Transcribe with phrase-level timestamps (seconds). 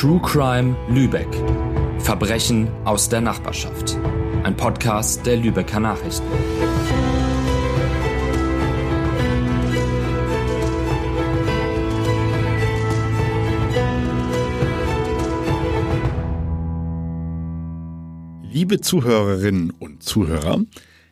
[0.00, 1.28] True Crime Lübeck.
[1.98, 3.98] Verbrechen aus der Nachbarschaft.
[4.44, 6.26] Ein Podcast der Lübecker Nachrichten.
[18.50, 20.64] Liebe Zuhörerinnen und Zuhörer,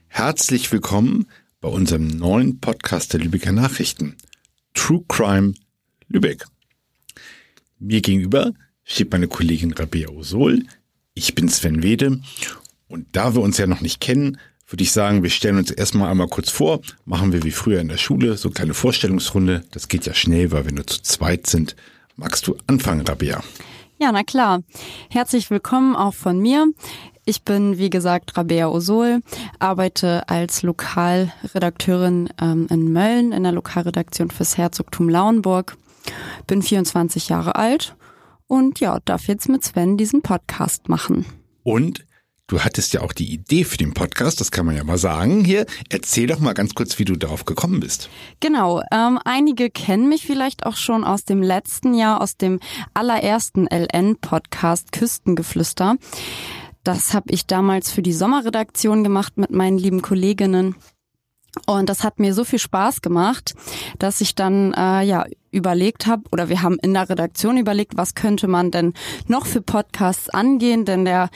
[0.06, 1.26] herzlich willkommen
[1.60, 4.16] bei unserem neuen Podcast der Lübecker Nachrichten.
[4.72, 5.52] True Crime
[6.08, 6.46] Lübeck.
[7.78, 8.54] Mir gegenüber
[8.88, 10.64] steht meine Kollegin Rabea Osol.
[11.14, 12.20] Ich bin Sven Wede.
[12.88, 16.10] Und da wir uns ja noch nicht kennen, würde ich sagen, wir stellen uns erstmal
[16.10, 16.80] einmal kurz vor.
[17.04, 19.62] Machen wir wie früher in der Schule so eine kleine Vorstellungsrunde.
[19.72, 21.76] Das geht ja schnell, weil wir nur zu zweit sind.
[22.16, 23.42] Magst du anfangen, Rabea?
[23.98, 24.62] Ja, na klar.
[25.10, 26.66] Herzlich willkommen auch von mir.
[27.26, 29.20] Ich bin, wie gesagt, Rabea Osol,
[29.58, 35.76] arbeite als Lokalredakteurin ähm, in Mölln in der Lokalredaktion fürs Herzogtum Lauenburg.
[36.46, 37.94] Bin 24 Jahre alt
[38.48, 41.24] und ja, darf jetzt mit Sven diesen Podcast machen.
[41.62, 42.04] Und
[42.48, 45.44] du hattest ja auch die Idee für den Podcast, das kann man ja mal sagen.
[45.44, 48.08] Hier, erzähl doch mal ganz kurz, wie du darauf gekommen bist.
[48.40, 52.58] Genau, ähm, einige kennen mich vielleicht auch schon aus dem letzten Jahr, aus dem
[52.94, 55.96] allerersten LN-Podcast Küstengeflüster.
[56.82, 60.74] Das habe ich damals für die Sommerredaktion gemacht mit meinen lieben Kolleginnen.
[61.66, 63.54] Und das hat mir so viel Spaß gemacht,
[63.98, 68.14] dass ich dann äh, ja überlegt habe, oder wir haben in der Redaktion überlegt, was
[68.14, 68.94] könnte man denn
[69.26, 71.30] noch für Podcasts angehen, denn der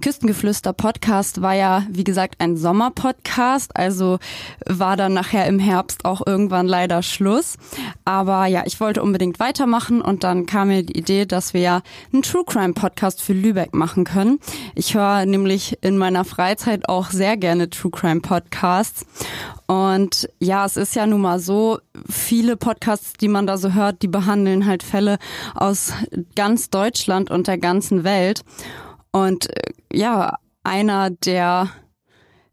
[0.00, 4.18] Küstengeflüster Podcast war ja, wie gesagt, ein Sommerpodcast, also
[4.64, 7.56] war dann nachher im Herbst auch irgendwann leider Schluss.
[8.04, 11.82] Aber ja, ich wollte unbedingt weitermachen und dann kam mir die Idee, dass wir ja
[12.12, 14.38] einen True Crime Podcast für Lübeck machen können.
[14.74, 19.04] Ich höre nämlich in meiner Freizeit auch sehr gerne True Crime Podcasts
[19.70, 24.02] und ja, es ist ja nun mal so, viele Podcasts, die man da so hört,
[24.02, 25.18] die behandeln halt Fälle
[25.54, 25.92] aus
[26.34, 28.42] ganz Deutschland und der ganzen Welt.
[29.12, 31.68] Und äh, ja, einer, der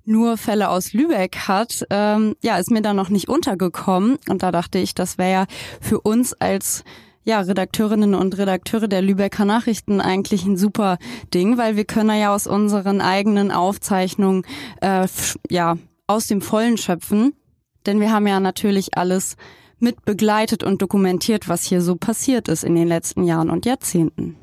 [0.05, 4.17] nur Fälle aus Lübeck hat, ähm, ja, ist mir da noch nicht untergekommen.
[4.29, 5.45] Und da dachte ich, das wäre ja
[5.81, 6.83] für uns als
[7.23, 10.99] ja, Redakteurinnen und Redakteure der Lübecker Nachrichten eigentlich ein super
[11.33, 14.43] Ding, weil wir können ja aus unseren eigenen Aufzeichnungen
[14.81, 15.07] äh,
[15.49, 15.75] ja
[16.07, 17.33] aus dem Vollen schöpfen,
[17.87, 19.37] denn wir haben ja natürlich alles
[19.85, 24.35] mit begleitet und dokumentiert, was hier so passiert ist in den letzten Jahren und Jahrzehnten.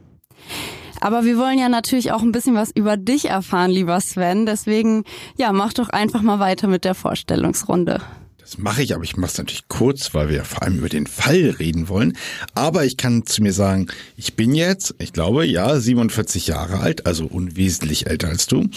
[1.01, 4.47] Aber wir wollen ja natürlich auch ein bisschen was über dich erfahren, lieber Sven.
[4.47, 5.03] Deswegen,
[5.37, 8.01] ja, mach doch einfach mal weiter mit der Vorstellungsrunde.
[8.39, 11.09] Das mache ich, aber ich mache es natürlich kurz, weil wir vor allem über den
[11.09, 12.17] Fall reden wollen.
[12.55, 17.05] Aber ich kann zu mir sagen, ich bin jetzt, ich glaube, ja, 47 Jahre alt,
[17.05, 18.69] also unwesentlich älter als du.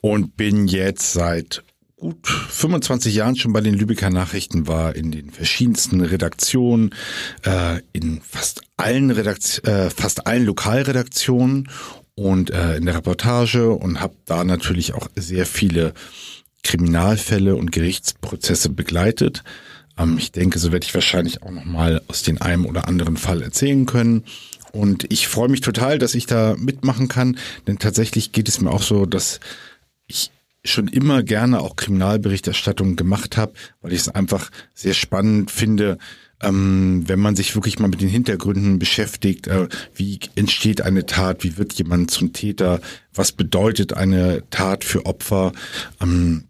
[0.00, 1.64] Und bin jetzt seit
[1.98, 6.94] gut 25 Jahren schon bei den Lübecker Nachrichten war, in den verschiedensten Redaktionen,
[7.44, 11.68] äh, in fast allen Redakt äh, fast allen Lokalredaktionen
[12.14, 15.92] und äh, in der Reportage und habe da natürlich auch sehr viele
[16.62, 19.42] Kriminalfälle und Gerichtsprozesse begleitet.
[19.98, 23.16] Ähm, ich denke, so werde ich wahrscheinlich auch noch mal aus den einem oder anderen
[23.16, 24.24] Fall erzählen können.
[24.70, 28.70] Und ich freue mich total, dass ich da mitmachen kann, denn tatsächlich geht es mir
[28.70, 29.40] auch so, dass
[30.06, 30.30] ich
[30.70, 35.98] schon immer gerne auch Kriminalberichterstattung gemacht habe, weil ich es einfach sehr spannend finde,
[36.40, 41.42] ähm, wenn man sich wirklich mal mit den Hintergründen beschäftigt, äh, wie entsteht eine Tat,
[41.42, 42.80] wie wird jemand zum Täter,
[43.12, 45.52] was bedeutet eine Tat für Opfer,
[46.00, 46.44] ähm,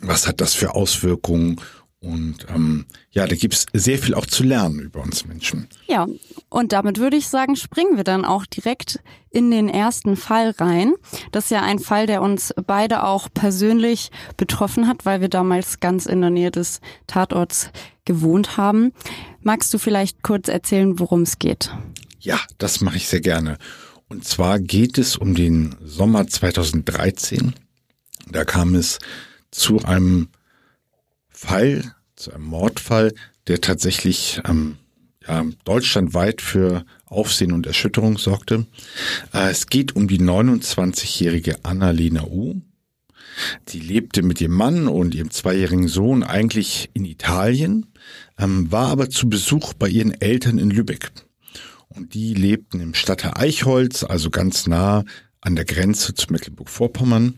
[0.00, 1.60] was hat das für Auswirkungen
[2.00, 5.68] und ähm, ja, da gibt's sehr viel auch zu lernen über uns Menschen.
[5.88, 6.06] Ja,
[6.48, 9.00] und damit würde ich sagen, springen wir dann auch direkt
[9.30, 10.94] in den ersten Fall rein.
[11.32, 15.80] Das ist ja ein Fall, der uns beide auch persönlich betroffen hat, weil wir damals
[15.80, 17.70] ganz in der Nähe des Tatorts
[18.04, 18.92] gewohnt haben.
[19.42, 21.74] Magst du vielleicht kurz erzählen, worum es geht?
[22.20, 23.58] Ja, das mache ich sehr gerne.
[24.08, 27.54] Und zwar geht es um den Sommer 2013.
[28.30, 28.98] Da kam es
[29.50, 30.28] zu einem
[31.38, 33.14] Fall, zu einem Mordfall,
[33.46, 34.76] der tatsächlich ähm,
[35.24, 38.66] ja, deutschlandweit für Aufsehen und Erschütterung sorgte.
[39.32, 42.60] Äh, es geht um die 29-jährige Annalena U.
[43.68, 47.86] Sie lebte mit ihrem Mann und ihrem zweijährigen Sohn eigentlich in Italien,
[48.36, 51.12] ähm, war aber zu Besuch bei ihren Eltern in Lübeck.
[51.86, 55.04] Und die lebten im Stadtteil Eichholz, also ganz nah
[55.40, 57.36] an der Grenze zu Mecklenburg-Vorpommern.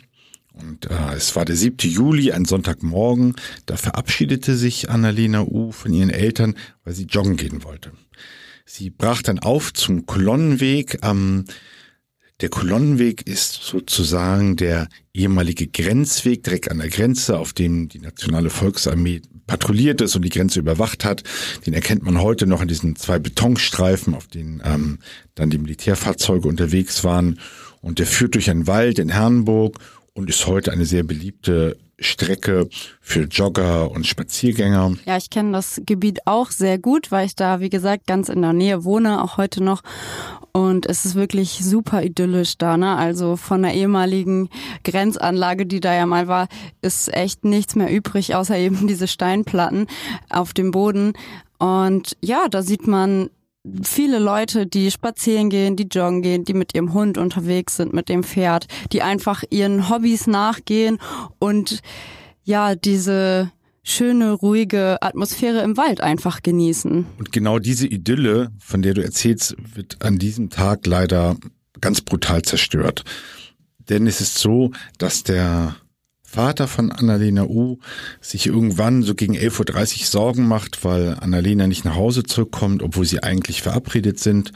[0.60, 1.90] Und äh, es war der 7.
[1.90, 3.34] Juli, ein Sonntagmorgen.
[3.66, 6.54] Da verabschiedete sich Annalena U von ihren Eltern,
[6.84, 7.92] weil sie joggen gehen wollte.
[8.64, 11.44] Sie brach dann auf zum Kolonnenweg am
[12.40, 18.48] Der Kolonnenweg ist sozusagen der ehemalige Grenzweg direkt an der Grenze, auf dem die Nationale
[18.48, 21.24] Volksarmee patrouilliert ist und die Grenze überwacht hat.
[21.66, 25.00] Den erkennt man heute noch an diesen zwei Betonstreifen, auf denen ähm,
[25.34, 27.40] dann die Militärfahrzeuge unterwegs waren.
[27.80, 29.80] Und der führt durch einen Wald in Herrenburg
[30.20, 32.68] und ist heute eine sehr beliebte Strecke
[33.00, 34.96] für Jogger und Spaziergänger.
[35.06, 38.42] Ja, ich kenne das Gebiet auch sehr gut, weil ich da, wie gesagt, ganz in
[38.42, 39.82] der Nähe wohne, auch heute noch.
[40.52, 42.96] Und es ist wirklich super idyllisch da, ne?
[42.96, 44.50] Also von der ehemaligen
[44.84, 46.48] Grenzanlage, die da ja mal war,
[46.82, 49.86] ist echt nichts mehr übrig, außer eben diese Steinplatten
[50.28, 51.14] auf dem Boden.
[51.58, 53.30] Und ja, da sieht man
[53.82, 58.08] viele Leute, die spazieren gehen, die joggen gehen, die mit ihrem Hund unterwegs sind, mit
[58.08, 60.98] dem Pferd, die einfach ihren Hobbys nachgehen
[61.38, 61.80] und
[62.42, 63.52] ja, diese
[63.82, 67.06] schöne, ruhige Atmosphäre im Wald einfach genießen.
[67.18, 71.36] Und genau diese Idylle, von der du erzählst, wird an diesem Tag leider
[71.80, 73.04] ganz brutal zerstört.
[73.88, 75.76] Denn es ist so, dass der
[76.32, 77.80] Vater von Annalena U
[78.20, 83.04] sich irgendwann so gegen 11.30 Uhr Sorgen macht, weil Annalena nicht nach Hause zurückkommt, obwohl
[83.04, 84.52] sie eigentlich verabredet sind.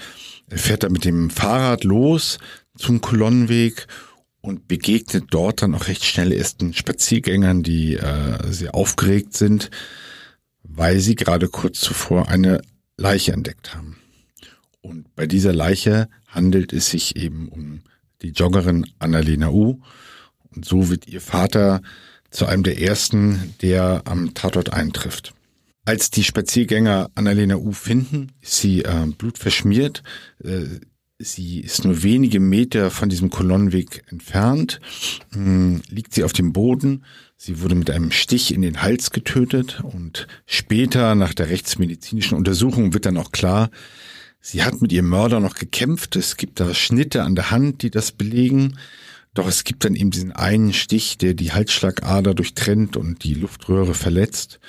[0.48, 2.38] Er fährt da mit dem Fahrrad los
[2.78, 3.88] zum Kolonnenweg
[4.40, 9.72] und begegnet dort dann auch recht schnell ersten Spaziergängern, die äh, sehr aufgeregt sind,
[10.62, 12.62] weil sie gerade kurz zuvor eine
[12.96, 13.96] Leiche entdeckt haben.
[14.80, 17.80] Und bei dieser Leiche handelt es sich eben um
[18.22, 19.80] die Joggerin Annalena U,
[20.62, 21.82] so wird ihr Vater
[22.30, 25.34] zu einem der ersten, der am Tatort eintrifft.
[25.86, 30.02] Als die Spaziergänger Annalena U finden, ist sie äh, blutverschmiert.
[30.42, 30.64] Äh,
[31.18, 34.80] sie ist nur wenige Meter von diesem Kolonnenweg entfernt,
[35.34, 37.04] äh, liegt sie auf dem Boden.
[37.36, 42.94] Sie wurde mit einem Stich in den Hals getötet und später nach der rechtsmedizinischen Untersuchung
[42.94, 43.70] wird dann auch klar,
[44.40, 46.16] sie hat mit ihrem Mörder noch gekämpft.
[46.16, 48.78] Es gibt da Schnitte an der Hand, die das belegen.
[49.34, 53.94] Doch es gibt dann eben diesen einen Stich, der die Halsschlagader durchtrennt und die Luftröhre
[53.94, 54.60] verletzt.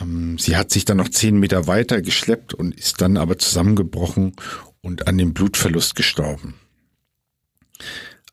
[0.00, 4.34] Ähm, sie hat sich dann noch zehn Meter weiter geschleppt und ist dann aber zusammengebrochen
[4.80, 6.54] und an dem Blutverlust gestorben.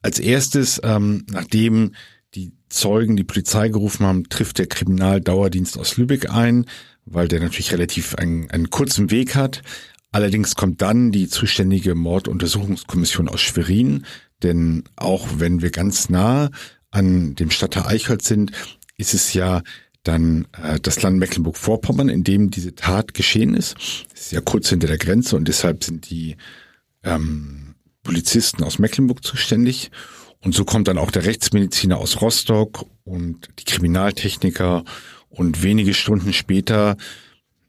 [0.02, 1.94] Als erstes, ähm, nachdem
[2.34, 6.66] die Zeugen die Polizei gerufen haben, trifft der Kriminaldauerdienst aus Lübeck ein,
[7.06, 9.62] weil der natürlich relativ einen, einen kurzen Weg hat.
[10.12, 14.06] Allerdings kommt dann die zuständige Morduntersuchungskommission aus Schwerin,
[14.44, 16.50] denn auch wenn wir ganz nah
[16.92, 18.52] an dem Stadtteil Eichholz sind,
[18.98, 19.62] ist es ja
[20.04, 23.76] dann äh, das Land Mecklenburg-Vorpommern, in dem diese Tat geschehen ist.
[24.14, 26.38] Es ist ja kurz hinter der Grenze und deshalb sind die
[27.04, 29.92] ähm, Polizisten aus Mecklenburg zuständig.
[30.40, 34.84] Und so kommt dann auch der Rechtsmediziner aus Rostock und die Kriminaltechniker.
[35.30, 36.96] Und wenige Stunden später,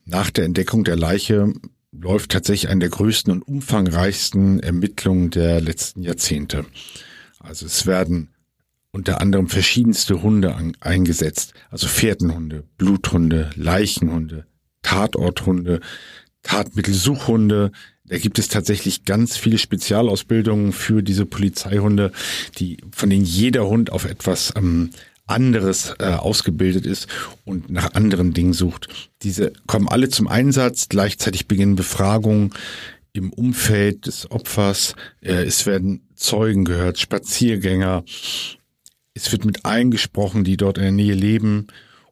[0.05, 1.53] nach der Entdeckung der Leiche,
[2.01, 6.65] läuft tatsächlich eine der größten und umfangreichsten Ermittlungen der letzten Jahrzehnte.
[7.41, 8.31] Also es werden
[8.91, 14.47] unter anderem verschiedenste Hunde an, eingesetzt, also Fährtenhunde, Bluthunde, Leichenhunde,
[14.83, 15.81] Tatorthunde,
[16.43, 17.73] Tatmittelsuchhunde.
[18.05, 22.13] Da gibt es tatsächlich ganz viele Spezialausbildungen für diese Polizeihunde,
[22.59, 24.91] die von denen jeder Hund auf etwas ähm,
[25.29, 27.09] anderes äh, ausgebildet ist
[27.45, 28.89] und nach anderen Dingen sucht.
[29.23, 32.53] Diese kommen alle zum Einsatz, gleichzeitig beginnen Befragungen
[33.13, 38.05] im Umfeld des Opfers, äh, es werden Zeugen gehört, Spaziergänger,
[39.15, 41.67] es wird mit allen gesprochen, die dort in der Nähe leben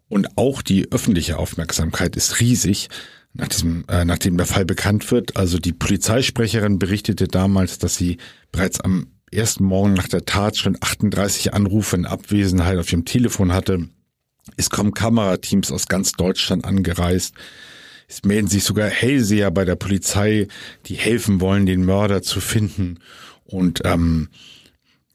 [0.08, 2.88] und auch die öffentliche Aufmerksamkeit ist riesig.
[3.32, 8.16] Nach diesem, äh, nachdem der Fall bekannt wird, also die Polizeisprecherin berichtete damals, dass sie
[8.50, 13.52] bereits am ersten Morgen nach der Tat schon 38 Anrufe in Abwesenheit auf ihrem Telefon
[13.52, 13.88] hatte.
[14.56, 17.34] Es kommen Kamerateams aus ganz Deutschland angereist.
[18.08, 20.46] Es melden sich sogar Hellseher bei der Polizei,
[20.86, 23.00] die helfen wollen, den Mörder zu finden.
[23.44, 24.28] Und ähm,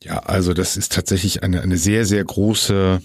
[0.03, 3.01] ja, also das ist tatsächlich eine, eine sehr, sehr große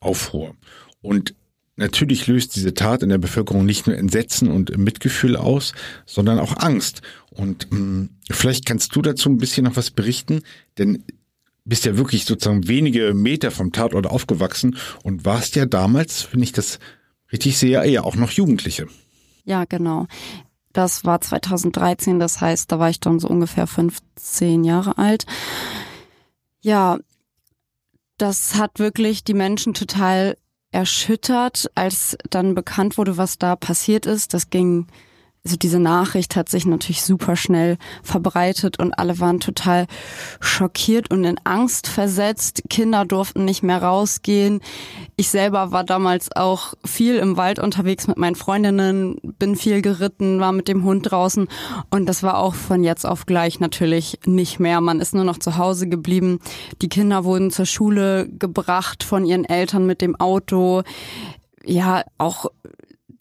[0.00, 0.56] Aufruhr.
[1.02, 1.34] Und
[1.76, 5.72] Natürlich löst diese Tat in der Bevölkerung nicht nur Entsetzen und Mitgefühl aus,
[6.06, 7.02] sondern auch Angst.
[7.30, 10.42] Und mh, hm, vielleicht kannst du dazu ein bisschen noch was berichten,
[10.78, 11.02] denn
[11.64, 16.52] bist ja wirklich sozusagen wenige Meter vom Tatort aufgewachsen und warst ja damals, wenn ich
[16.52, 16.78] das
[17.32, 18.86] richtig sehe, ja auch noch Jugendliche.
[19.44, 20.06] Ja, genau.
[20.72, 25.24] Das war 2013, das heißt, da war ich dann so ungefähr 15 Jahre alt.
[26.60, 26.98] Ja,
[28.18, 30.36] das hat wirklich die Menschen total
[30.74, 34.34] erschüttert, als dann bekannt wurde, was da passiert ist.
[34.34, 34.86] Das ging
[35.44, 39.86] also diese Nachricht hat sich natürlich super schnell verbreitet und alle waren total
[40.40, 42.62] schockiert und in Angst versetzt.
[42.70, 44.60] Kinder durften nicht mehr rausgehen.
[45.16, 50.40] Ich selber war damals auch viel im Wald unterwegs mit meinen Freundinnen, bin viel geritten,
[50.40, 51.46] war mit dem Hund draußen
[51.90, 54.80] und das war auch von jetzt auf gleich natürlich nicht mehr.
[54.80, 56.38] Man ist nur noch zu Hause geblieben.
[56.80, 60.84] Die Kinder wurden zur Schule gebracht von ihren Eltern mit dem Auto.
[61.66, 62.46] Ja, auch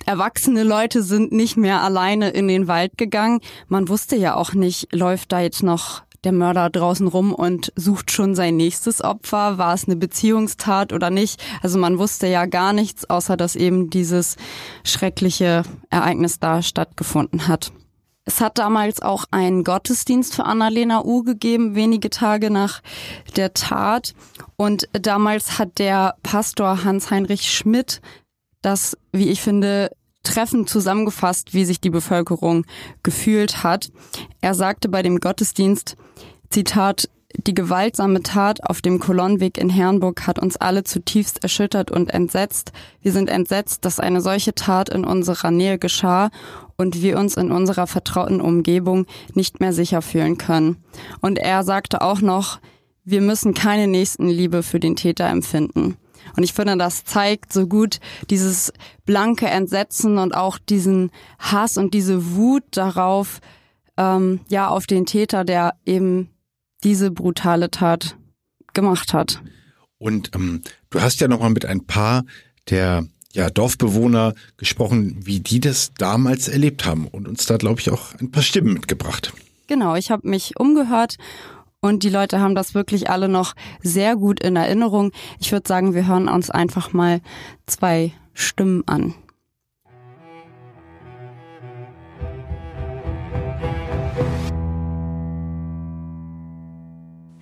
[0.06, 3.40] erwachsene Leute sind nicht mehr alleine in den Wald gegangen.
[3.68, 8.12] Man wusste ja auch nicht, läuft da jetzt noch der Mörder draußen rum und sucht
[8.12, 9.58] schon sein nächstes Opfer?
[9.58, 11.44] War es eine Beziehungstat oder nicht?
[11.62, 14.38] Also man wusste ja gar nichts, außer dass eben dieses
[14.84, 17.72] schreckliche Ereignis da stattgefunden hat.
[18.26, 22.82] Es hat damals auch einen Gottesdienst für Annalena U gegeben, wenige Tage nach
[23.36, 24.14] der Tat.
[24.56, 28.02] Und damals hat der Pastor Hans-Heinrich Schmidt
[28.64, 29.92] das, wie ich finde,
[30.24, 32.66] treffend zusammengefasst, wie sich die Bevölkerung
[33.04, 33.92] gefühlt hat.
[34.42, 35.96] Er sagte bei dem Gottesdienst,
[36.50, 42.14] Zitat, die gewaltsame Tat auf dem Kolonnenweg in Herrnburg hat uns alle zutiefst erschüttert und
[42.14, 42.72] entsetzt.
[43.02, 46.30] Wir sind entsetzt, dass eine solche Tat in unserer Nähe geschah
[46.78, 50.84] und wir uns in unserer vertrauten Umgebung nicht mehr sicher fühlen können.
[51.22, 52.60] Und er sagte auch noch,
[53.04, 55.98] wir müssen keine Nächstenliebe für den Täter empfinden.
[56.36, 58.00] Und ich finde, das zeigt so gut
[58.30, 58.74] dieses
[59.06, 63.40] blanke Entsetzen und auch diesen Hass und diese Wut darauf,
[63.98, 66.30] ähm, ja, auf den Täter, der eben
[66.84, 68.18] diese brutale Tat
[68.74, 69.42] gemacht hat.
[69.98, 72.24] Und ähm, du hast ja noch mal mit ein paar
[72.70, 77.90] der ja, Dorfbewohner gesprochen, wie die das damals erlebt haben und uns da, glaube ich,
[77.90, 79.34] auch ein paar Stimmen mitgebracht.
[79.68, 81.18] Genau, ich habe mich umgehört
[81.84, 85.12] und die Leute haben das wirklich alle noch sehr gut in Erinnerung.
[85.40, 87.20] Ich würde sagen, wir hören uns einfach mal
[87.68, 89.14] zwei Stimmen an.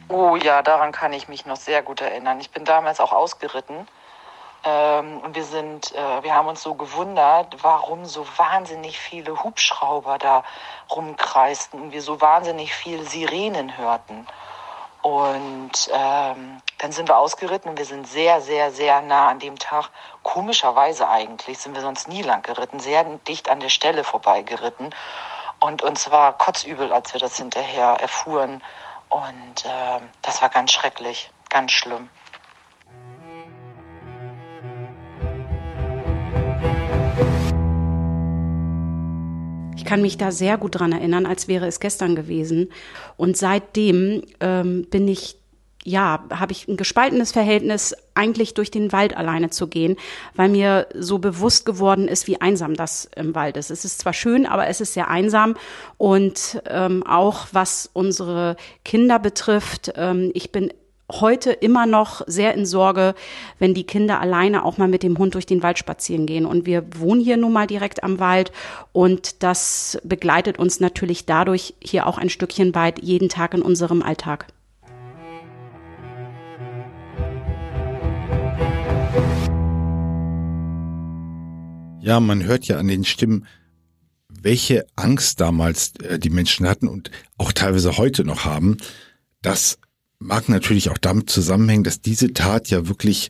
[0.09, 2.39] Oh ja, daran kann ich mich noch sehr gut erinnern.
[2.39, 3.87] Ich bin damals auch ausgeritten
[4.63, 10.43] ähm, wir sind, äh, wir haben uns so gewundert, warum so wahnsinnig viele Hubschrauber da
[10.89, 14.27] rumkreisten und wir so wahnsinnig viel Sirenen hörten.
[15.01, 19.57] Und ähm, dann sind wir ausgeritten und wir sind sehr, sehr, sehr nah an dem
[19.57, 19.89] Tag,
[20.21, 24.93] komischerweise eigentlich, sind wir sonst nie lang geritten, sehr dicht an der Stelle vorbeigeritten.
[25.59, 28.63] Und uns war kotzübel, als wir das hinterher erfuhren.
[29.09, 32.09] Und äh, das war ganz schrecklich, ganz schlimm.
[39.91, 42.69] Kann mich da sehr gut dran erinnern, als wäre es gestern gewesen.
[43.17, 45.35] Und seitdem ähm, bin ich
[45.83, 49.97] ja, habe ich ein gespaltenes Verhältnis, eigentlich durch den Wald alleine zu gehen,
[50.33, 53.69] weil mir so bewusst geworden ist, wie einsam das im Wald ist.
[53.69, 55.57] Es ist zwar schön, aber es ist sehr einsam.
[55.97, 58.55] Und ähm, auch was unsere
[58.85, 60.71] Kinder betrifft, ähm, ich bin
[61.19, 63.15] heute immer noch sehr in Sorge,
[63.59, 66.45] wenn die Kinder alleine auch mal mit dem Hund durch den Wald spazieren gehen.
[66.45, 68.51] Und wir wohnen hier nun mal direkt am Wald
[68.93, 74.01] und das begleitet uns natürlich dadurch hier auch ein Stückchen weit jeden Tag in unserem
[74.01, 74.47] Alltag.
[81.99, 83.45] Ja, man hört ja an den Stimmen,
[84.27, 88.77] welche Angst damals äh, die Menschen hatten und auch teilweise heute noch haben,
[89.43, 89.77] dass
[90.21, 93.29] mag natürlich auch damit zusammenhängen, dass diese Tat ja wirklich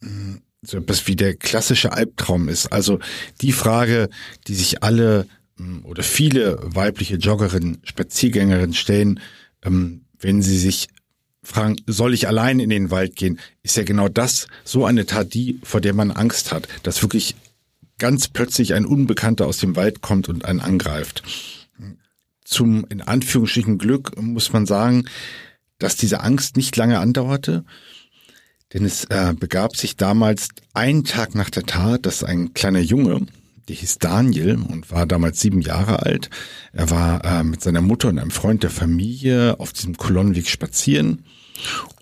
[0.00, 2.66] mm, so etwas wie der klassische Albtraum ist.
[2.72, 2.98] Also
[3.40, 4.08] die Frage,
[4.46, 9.20] die sich alle mm, oder viele weibliche Joggerinnen, Spaziergängerinnen stellen,
[9.62, 10.88] ähm, wenn sie sich
[11.42, 15.34] fragen, soll ich allein in den Wald gehen, ist ja genau das, so eine Tat,
[15.34, 17.36] die, vor der man Angst hat, dass wirklich
[17.98, 21.22] ganz plötzlich ein Unbekannter aus dem Wald kommt und einen angreift.
[22.44, 25.04] Zum, in Anführungsstrichen Glück muss man sagen,
[25.78, 27.64] dass diese Angst nicht lange andauerte,
[28.72, 33.26] denn es äh, begab sich damals einen Tag nach der Tat, dass ein kleiner Junge,
[33.68, 36.30] der hieß Daniel und war damals sieben Jahre alt,
[36.72, 41.24] er war äh, mit seiner Mutter und einem Freund der Familie auf diesem Kolonnenweg spazieren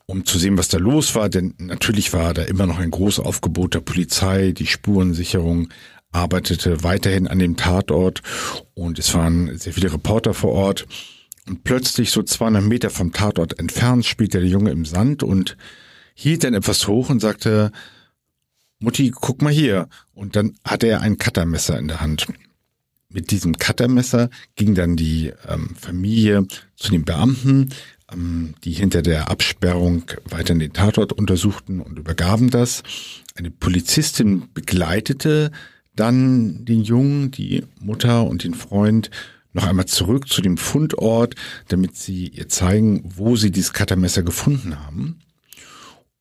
[0.07, 3.25] um zu sehen, was da los war, denn natürlich war da immer noch ein großes
[3.25, 5.69] Aufgebot der Polizei, die Spurensicherung
[6.13, 8.23] arbeitete weiterhin an dem Tatort
[8.75, 10.87] und es waren sehr viele Reporter vor Ort.
[11.47, 15.57] Und plötzlich, so 200 Meter vom Tatort entfernt, spielte der Junge im Sand und
[16.15, 17.71] hielt dann etwas hoch und sagte,
[18.79, 19.89] Mutti, guck mal hier.
[20.13, 22.27] Und dann hatte er ein Cuttermesser in der Hand.
[23.09, 27.71] Mit diesem Cuttermesser ging dann die ähm, Familie zu den Beamten,
[28.13, 32.83] ähm, die hinter der Absperrung weiter den Tatort untersuchten und übergaben das.
[33.37, 35.53] Eine Polizistin begleitete
[35.95, 39.11] dann den Jungen, die Mutter und den Freund
[39.57, 41.35] noch einmal zurück zu dem Fundort,
[41.69, 45.19] damit sie ihr zeigen, wo sie dieses Cuttermesser gefunden haben.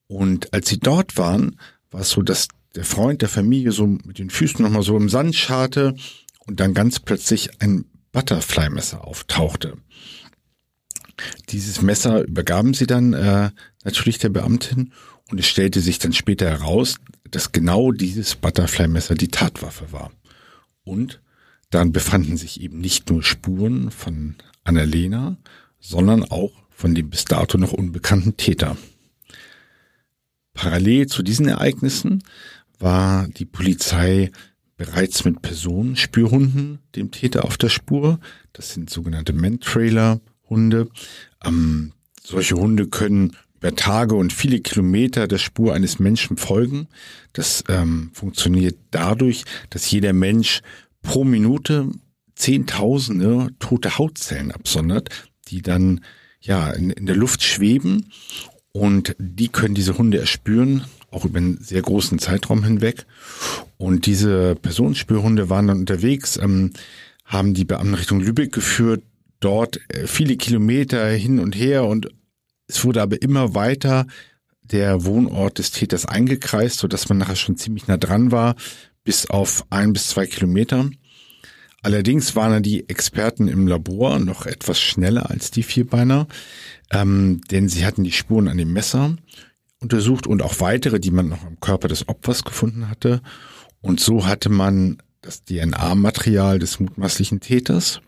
[0.08, 4.18] Und als sie dort waren, war es so, dass der Freund der Familie so mit
[4.18, 5.94] den Füßen nochmal so im Sand scharte
[6.46, 9.76] und dann ganz plötzlich ein Butterfly-Messer auftauchte.
[11.50, 13.50] Dieses Messer übergaben sie dann äh,
[13.84, 14.92] natürlich der Beamtin
[15.30, 16.96] und es stellte sich dann später heraus,
[17.30, 20.12] dass genau dieses Butterfly-Messer die Tatwaffe war.
[20.84, 21.20] Und
[21.70, 25.36] dann befanden sich eben nicht nur Spuren von Annalena,
[25.80, 28.76] sondern auch von dem bis dato noch unbekannten Täter.
[30.52, 32.22] Parallel zu diesen Ereignissen
[32.78, 34.30] war die Polizei
[34.76, 38.20] bereits mit Personenspürhunden dem Täter auf der Spur.
[38.52, 40.88] Das sind sogenannte Man-Trailer-Hunde.
[41.44, 41.92] Ähm,
[42.22, 46.88] solche Hunde können über Tage und viele Kilometer der Spur eines Menschen folgen.
[47.32, 50.60] Das ähm, funktioniert dadurch, dass jeder Mensch
[51.06, 51.88] pro Minute
[52.34, 55.08] Zehntausende tote Hautzellen absondert,
[55.48, 56.02] die dann
[56.40, 58.12] ja in, in der Luft schweben.
[58.72, 63.06] Und die können diese Hunde erspüren, auch über einen sehr großen Zeitraum hinweg.
[63.78, 66.72] Und diese Personenspürhunde waren dann unterwegs, ähm,
[67.24, 69.02] haben die Beamten Richtung Lübeck geführt,
[69.40, 71.84] dort äh, viele Kilometer hin und her.
[71.84, 72.08] Und
[72.68, 74.06] es wurde aber immer weiter
[74.60, 78.56] der Wohnort des Täters eingekreist, so dass man nachher schon ziemlich nah dran war,
[79.06, 80.90] bis auf ein bis zwei Kilometer.
[81.80, 86.26] Allerdings waren die Experten im Labor noch etwas schneller als die Vierbeiner,
[86.90, 89.16] ähm, denn sie hatten die Spuren an dem Messer
[89.80, 93.22] untersucht und auch weitere, die man noch am Körper des Opfers gefunden hatte.
[93.80, 98.00] Und so hatte man das DNA-Material des mutmaßlichen Täters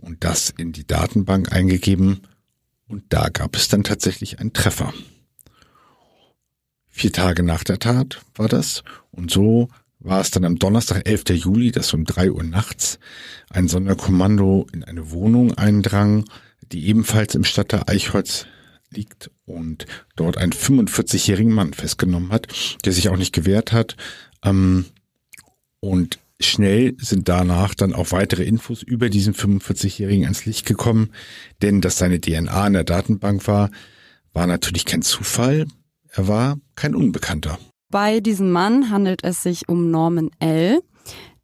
[0.00, 2.22] und das in die Datenbank eingegeben
[2.88, 4.92] und da gab es dann tatsächlich einen Treffer.
[6.88, 8.82] Vier Tage nach der Tat war das
[9.12, 9.68] und so
[10.04, 11.24] war es dann am Donnerstag, 11.
[11.30, 12.98] Juli, dass um drei Uhr nachts
[13.50, 16.24] ein Sonderkommando in eine Wohnung eindrang,
[16.72, 18.46] die ebenfalls im Stadtteil Eichholz
[18.90, 22.48] liegt und dort einen 45-jährigen Mann festgenommen hat,
[22.84, 23.96] der sich auch nicht gewehrt hat.
[24.44, 24.86] Ähm,
[25.80, 31.10] und schnell sind danach dann auch weitere Infos über diesen 45-Jährigen ans Licht gekommen,
[31.62, 33.70] denn dass seine DNA in der Datenbank war,
[34.32, 35.66] war natürlich kein Zufall.
[36.08, 37.58] Er war kein Unbekannter.
[37.92, 40.80] Bei diesem Mann handelt es sich um Norman L.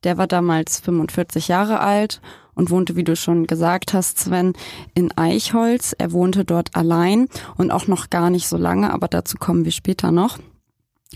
[0.02, 2.22] Der war damals 45 Jahre alt
[2.54, 4.54] und wohnte, wie du schon gesagt hast, Sven,
[4.94, 5.94] in Eichholz.
[5.98, 9.72] Er wohnte dort allein und auch noch gar nicht so lange, aber dazu kommen wir
[9.72, 10.38] später noch.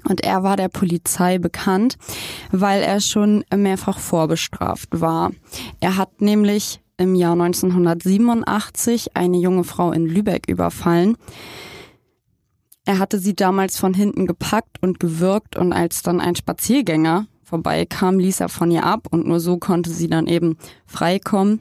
[0.04, 1.96] Und er war der Polizei bekannt,
[2.50, 5.30] weil er schon mehrfach vorbestraft war.
[5.80, 11.16] Er hat nämlich im Jahr 1987 eine junge Frau in Lübeck überfallen.
[12.84, 18.18] Er hatte sie damals von hinten gepackt und gewürgt und als dann ein Spaziergänger vorbeikam,
[18.18, 21.60] ließ er von ihr ab und nur so konnte sie dann eben freikommen.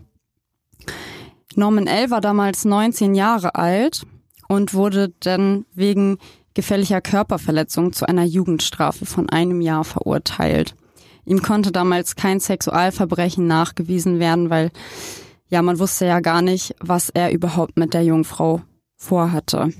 [1.55, 2.09] Norman L.
[2.09, 4.03] war damals 19 Jahre alt
[4.47, 6.17] und wurde dann wegen
[6.53, 10.75] gefährlicher Körperverletzung zu einer Jugendstrafe von einem Jahr verurteilt.
[11.25, 14.71] Ihm konnte damals kein Sexualverbrechen nachgewiesen werden, weil
[15.49, 18.61] ja, man wusste ja gar nicht, was er überhaupt mit der Jungfrau
[18.95, 19.73] vorhatte.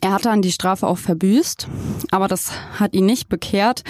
[0.00, 1.68] Er hatte dann die Strafe auch verbüßt,
[2.10, 3.84] aber das hat ihn nicht bekehrt.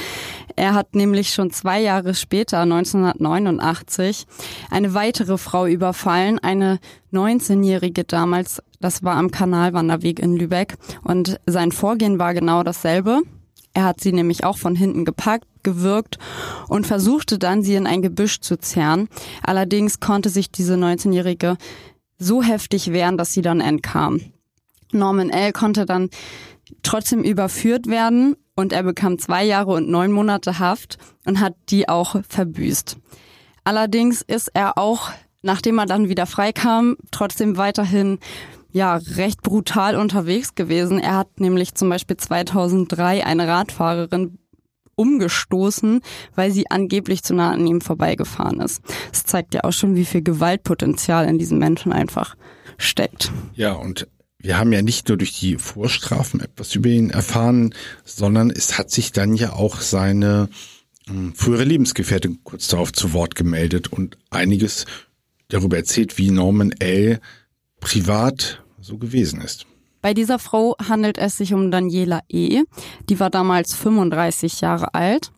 [0.56, 4.26] Er hat nämlich schon zwei Jahre später, 1989,
[4.70, 6.80] eine weitere Frau überfallen, eine
[7.12, 10.74] 19-jährige damals das war am Kanalwanderweg in Lübeck.
[11.04, 13.22] Und sein Vorgehen war genau dasselbe.
[13.74, 16.18] Er hat sie nämlich auch von hinten gepackt, gewürgt
[16.68, 19.08] und versuchte dann, sie in ein Gebüsch zu zerren.
[19.42, 21.56] Allerdings konnte sich diese 19-Jährige
[22.18, 24.20] so heftig wehren, dass sie dann entkam.
[24.94, 25.52] Norman L.
[25.52, 26.11] konnte dann
[26.83, 31.88] trotzdem überführt werden und er bekam zwei Jahre und neun Monate Haft und hat die
[31.88, 32.96] auch verbüßt.
[33.64, 35.11] Allerdings ist er auch,
[35.42, 38.18] nachdem er dann wieder freikam, trotzdem weiterhin
[38.70, 40.98] ja recht brutal unterwegs gewesen.
[40.98, 44.38] Er hat nämlich zum Beispiel 2003 eine Radfahrerin
[44.94, 46.00] umgestoßen,
[46.35, 48.83] weil sie angeblich zu nah an ihm vorbeigefahren ist.
[49.11, 52.37] Das zeigt ja auch schon, wie viel Gewaltpotenzial in diesem Menschen einfach
[52.76, 53.31] steckt.
[53.55, 54.09] Ja, und
[54.42, 57.74] wir haben ja nicht nur durch die Vorstrafen etwas über ihn erfahren,
[58.05, 60.48] sondern es hat sich dann ja auch seine
[61.07, 64.85] hm, frühere Lebensgefährtin kurz darauf zu Wort gemeldet und einiges
[65.48, 67.20] darüber erzählt, wie Norman L.
[67.81, 69.66] privat so gewesen ist.
[70.00, 72.62] Bei dieser Frau handelt es sich um Daniela E.
[73.09, 75.31] Die war damals 35 Jahre alt.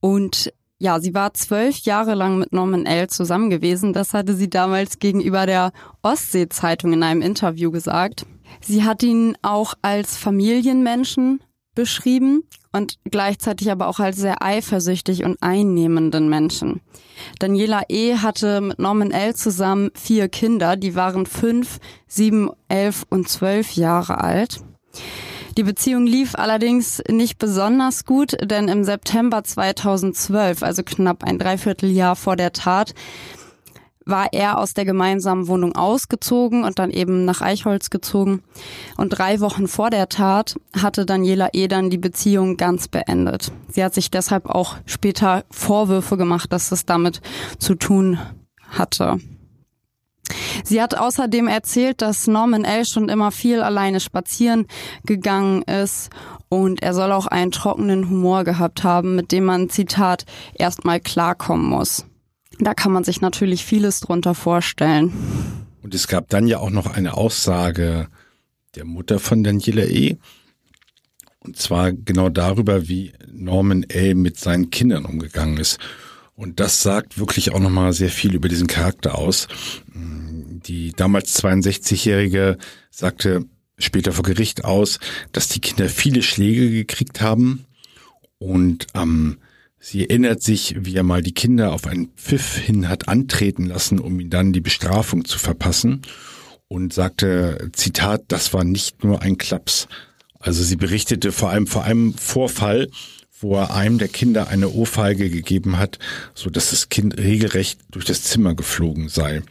[0.00, 3.08] Und ja, sie war zwölf Jahre lang mit Norman L.
[3.08, 3.92] zusammen gewesen.
[3.92, 8.26] Das hatte sie damals gegenüber der Ostsee-Zeitung in einem Interview gesagt.
[8.60, 11.40] Sie hat ihn auch als Familienmenschen
[11.74, 16.80] beschrieben und gleichzeitig aber auch als sehr eifersüchtig und einnehmenden Menschen.
[17.38, 18.16] Daniela E.
[18.16, 19.34] hatte mit Norman L.
[19.34, 24.60] zusammen vier Kinder, die waren fünf, sieben, elf und zwölf Jahre alt.
[25.58, 32.14] Die Beziehung lief allerdings nicht besonders gut, denn im September 2012, also knapp ein Dreivierteljahr
[32.14, 32.94] vor der Tat,
[34.04, 38.44] war er aus der gemeinsamen Wohnung ausgezogen und dann eben nach Eichholz gezogen.
[38.96, 41.66] Und drei Wochen vor der Tat hatte Daniela E.
[41.66, 43.50] dann die Beziehung ganz beendet.
[43.68, 47.20] Sie hat sich deshalb auch später Vorwürfe gemacht, dass es damit
[47.58, 48.20] zu tun
[48.68, 49.18] hatte.
[50.64, 52.84] Sie hat außerdem erzählt, dass Norman L.
[52.84, 54.66] schon immer viel alleine spazieren
[55.04, 56.10] gegangen ist
[56.48, 61.66] und er soll auch einen trockenen Humor gehabt haben, mit dem man, Zitat, erstmal klarkommen
[61.66, 62.06] muss.
[62.58, 65.12] Da kann man sich natürlich vieles drunter vorstellen.
[65.82, 68.08] Und es gab dann ja auch noch eine Aussage
[68.74, 70.16] der Mutter von Daniela E.
[71.40, 74.14] Und zwar genau darüber, wie Norman L.
[74.14, 75.78] mit seinen Kindern umgegangen ist.
[76.34, 79.48] Und das sagt wirklich auch nochmal sehr viel über diesen Charakter aus.
[80.68, 82.58] Die damals 62-Jährige
[82.90, 83.46] sagte
[83.78, 84.98] später vor Gericht aus,
[85.32, 87.64] dass die Kinder viele Schläge gekriegt haben
[88.38, 89.38] und ähm,
[89.80, 94.00] Sie erinnert sich, wie er mal die Kinder auf einen Pfiff hin hat antreten lassen,
[94.00, 96.02] um ihnen dann die Bestrafung zu verpassen
[96.66, 99.86] und sagte, Zitat, das war nicht nur ein Klaps.
[100.40, 102.88] Also sie berichtete vor allem vor einem Vorfall,
[103.40, 106.00] wo er einem der Kinder eine Ohrfeige gegeben hat,
[106.34, 109.42] so dass das Kind regelrecht durch das Zimmer geflogen sei.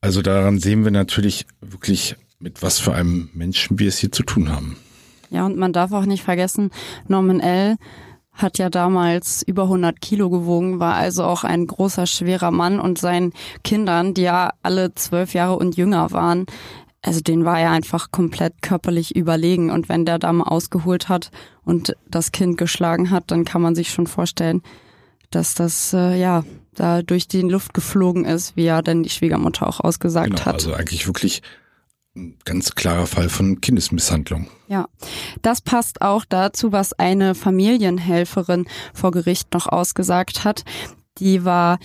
[0.00, 4.22] Also daran sehen wir natürlich wirklich, mit was für einem Menschen wir es hier zu
[4.22, 4.76] tun haben.
[5.30, 6.70] Ja, und man darf auch nicht vergessen,
[7.06, 7.76] Norman L
[8.32, 12.98] hat ja damals über 100 Kilo gewogen, war also auch ein großer, schwerer Mann und
[12.98, 13.32] seinen
[13.62, 16.46] Kindern, die ja alle zwölf Jahre und jünger waren,
[17.02, 19.70] also den war er einfach komplett körperlich überlegen.
[19.70, 21.30] Und wenn der da mal ausgeholt hat
[21.64, 24.62] und das Kind geschlagen hat, dann kann man sich schon vorstellen,
[25.30, 26.44] dass das äh, ja
[26.80, 30.54] da durch die Luft geflogen ist, wie ja dann die Schwiegermutter auch ausgesagt genau, hat.
[30.54, 31.42] Also eigentlich wirklich
[32.16, 34.48] ein ganz klarer Fall von Kindesmisshandlung.
[34.66, 34.88] Ja,
[35.42, 40.64] das passt auch dazu, was eine Familienhelferin vor Gericht noch ausgesagt hat.
[41.18, 41.78] Die war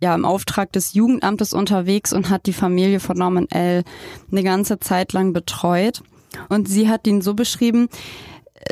[0.00, 3.82] ja im Auftrag des Jugendamtes unterwegs und hat die Familie von Norman L.
[4.30, 6.02] eine ganze Zeit lang betreut.
[6.48, 7.88] Und sie hat ihn so beschrieben,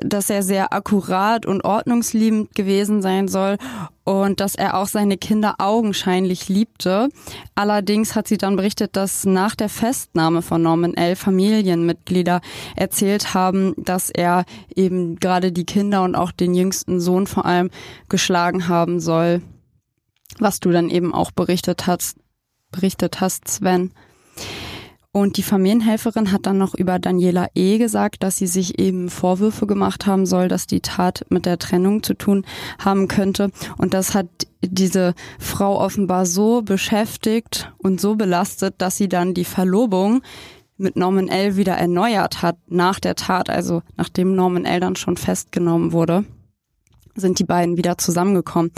[0.02, 3.56] dass er sehr akkurat und ordnungsliebend gewesen sein soll
[4.04, 7.08] und dass er auch seine Kinder augenscheinlich liebte.
[7.54, 11.16] Allerdings hat sie dann berichtet, dass nach der Festnahme von Norman L.
[11.16, 12.40] Familienmitglieder
[12.76, 17.70] erzählt haben, dass er eben gerade die Kinder und auch den jüngsten Sohn vor allem
[18.08, 19.42] geschlagen haben soll,
[20.38, 22.18] was du dann eben auch berichtet hast,
[22.70, 23.92] berichtet hast, Sven.
[25.10, 27.78] Und die Familienhelferin hat dann noch über Daniela E.
[27.78, 32.02] gesagt, dass sie sich eben Vorwürfe gemacht haben soll, dass die Tat mit der Trennung
[32.02, 32.44] zu tun
[32.78, 33.50] haben könnte.
[33.78, 34.28] Und das hat
[34.60, 40.20] diese Frau offenbar so beschäftigt und so belastet, dass sie dann die Verlobung
[40.76, 41.56] mit Norman L.
[41.56, 44.80] wieder erneuert hat nach der Tat, also nachdem Norman L.
[44.80, 46.24] dann schon festgenommen wurde
[47.20, 48.70] sind die beiden wieder zusammengekommen.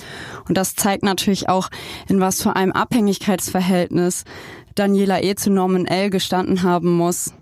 [0.48, 1.68] Und das zeigt natürlich auch,
[2.08, 4.24] in was für einem Abhängigkeitsverhältnis
[4.74, 5.34] Daniela E.
[5.34, 6.10] zu Norman L.
[6.10, 7.32] gestanden haben muss,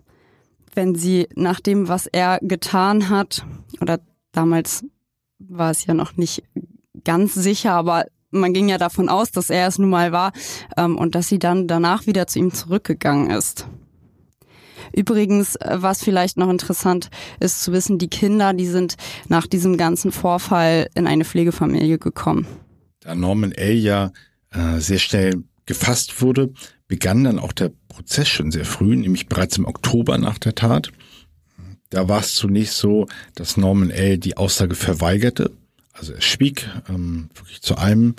[0.75, 3.45] wenn sie nach dem, was er getan hat,
[3.81, 4.01] oder
[4.33, 4.85] damals
[5.39, 6.43] war es ja noch nicht
[7.05, 10.33] ganz sicher, aber man ging ja davon aus, dass er es nun mal war
[10.77, 13.67] ähm, und dass sie dann danach wieder zu ihm zurückgegangen ist.
[14.93, 17.11] Übrigens, äh, was vielleicht noch interessant
[17.41, 18.97] ist zu wissen, die Kinder, die sind
[19.29, 22.47] nach diesem ganzen Vorfall in eine Pflegefamilie gekommen.
[23.01, 23.75] Da Norman L.
[23.75, 24.13] ja
[24.51, 26.53] äh, sehr schnell gefasst wurde,
[26.89, 30.91] begann dann auch der Prozess schon sehr früh, nämlich bereits im Oktober nach der Tat.
[31.91, 34.19] Da war es zunächst so, dass Norman L.
[34.19, 35.53] die Aussage verweigerte.
[35.93, 38.15] Also er schwieg ähm, wirklich zu allem.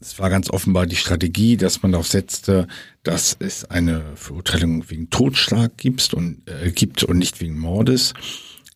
[0.00, 2.66] Es war ganz offenbar die Strategie, dass man darauf setzte,
[3.02, 8.12] dass es eine Verurteilung wegen Totschlag gibt und, äh, gibt und nicht wegen Mordes.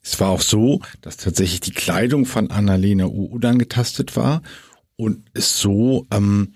[0.03, 3.27] Es war auch so, dass tatsächlich die Kleidung von Annalena U.
[3.27, 4.43] unangetastet war
[4.97, 6.55] und es so ähm,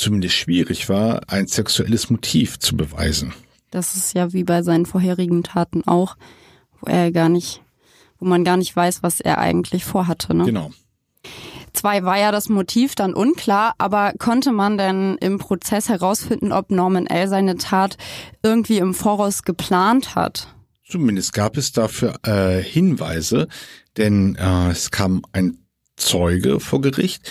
[0.00, 3.32] zumindest schwierig war, ein sexuelles Motiv zu beweisen.
[3.70, 6.16] Das ist ja wie bei seinen vorherigen Taten auch,
[6.80, 7.62] wo er gar nicht,
[8.18, 10.34] wo man gar nicht weiß, was er eigentlich vorhatte.
[10.34, 10.44] Ne?
[10.44, 10.70] Genau.
[11.72, 16.70] Zwei war ja das Motiv dann unklar, aber konnte man denn im Prozess herausfinden, ob
[16.70, 17.28] Norman L.
[17.28, 17.96] seine Tat
[18.42, 20.48] irgendwie im Voraus geplant hat?
[20.88, 23.46] Zumindest gab es dafür äh, Hinweise,
[23.96, 25.58] denn äh, es kam ein
[25.96, 27.30] Zeuge vor Gericht,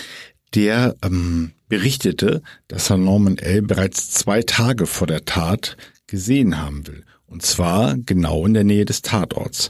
[0.54, 3.62] der ähm, berichtete, dass er Norman L.
[3.62, 7.04] bereits zwei Tage vor der Tat gesehen haben will.
[7.26, 9.68] Und zwar genau in der Nähe des Tatorts.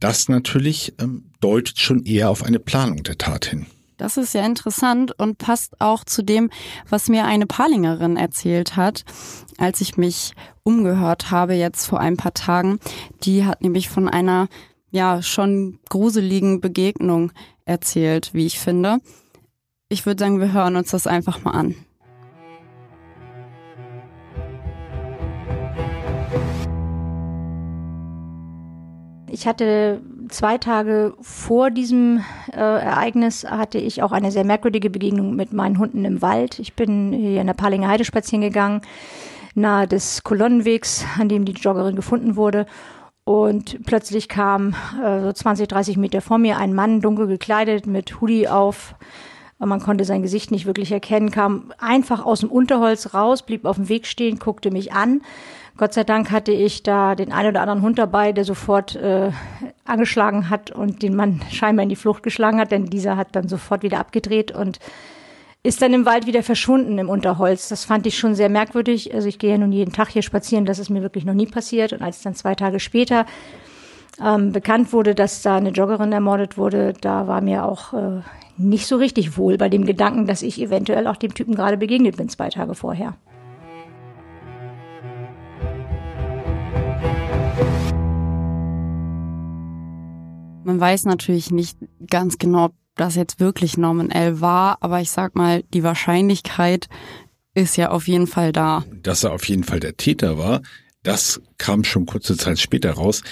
[0.00, 3.66] das natürlich ähm, deutet schon eher auf eine Planung der Tat hin.
[3.98, 6.48] Das ist ja interessant und passt auch zu dem,
[6.88, 9.04] was mir eine Parlingerin erzählt hat,
[9.58, 12.80] als ich mich umgehört habe jetzt vor ein paar Tagen.
[13.24, 14.48] Die hat nämlich von einer
[14.90, 17.30] ja schon gruseligen Begegnung
[17.66, 19.00] erzählt, wie ich finde.
[19.92, 21.74] Ich würde sagen, wir hören uns das einfach mal an.
[29.28, 32.22] Ich hatte zwei Tage vor diesem
[32.52, 36.60] äh, Ereignis hatte ich auch eine sehr merkwürdige Begegnung mit meinen Hunden im Wald.
[36.60, 38.82] Ich bin hier in der Palinger Heide spazieren gegangen,
[39.56, 42.66] nahe des Kolonnenwegs, an dem die Joggerin gefunden wurde.
[43.24, 48.20] Und plötzlich kam äh, so 20, 30 Meter vor mir ein Mann, dunkel gekleidet, mit
[48.20, 48.94] Hoodie auf.
[49.66, 53.76] Man konnte sein Gesicht nicht wirklich erkennen, kam einfach aus dem Unterholz raus, blieb auf
[53.76, 55.20] dem Weg stehen, guckte mich an
[55.80, 59.30] Gott sei Dank hatte ich da den einen oder anderen Hund dabei, der sofort äh,
[59.86, 63.48] angeschlagen hat und den Mann scheinbar in die Flucht geschlagen hat, denn dieser hat dann
[63.48, 64.78] sofort wieder abgedreht und
[65.62, 67.70] ist dann im Wald wieder verschwunden im Unterholz.
[67.70, 69.14] Das fand ich schon sehr merkwürdig.
[69.14, 71.46] Also ich gehe ja nun jeden Tag hier spazieren, das ist mir wirklich noch nie
[71.46, 71.94] passiert.
[71.94, 73.24] Und als dann zwei Tage später
[74.22, 78.20] ähm, bekannt wurde, dass da eine Joggerin ermordet wurde, da war mir auch äh,
[78.60, 82.16] nicht so richtig wohl bei dem Gedanken, dass ich eventuell auch dem Typen gerade begegnet
[82.16, 83.16] bin, zwei Tage vorher.
[90.64, 94.40] Man weiß natürlich nicht ganz genau, ob das jetzt wirklich Norman L.
[94.40, 96.88] war, aber ich sag mal, die Wahrscheinlichkeit
[97.54, 98.84] ist ja auf jeden Fall da.
[99.02, 100.60] Dass er auf jeden Fall der Täter war,
[101.02, 103.22] das kam schon kurze Zeit später raus,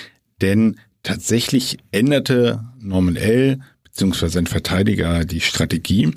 [0.41, 3.61] denn tatsächlich änderte Norman L.
[3.99, 4.29] bzw.
[4.29, 6.13] sein Verteidiger die Strategie